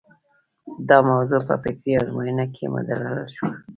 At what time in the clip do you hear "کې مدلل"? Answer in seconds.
2.55-3.19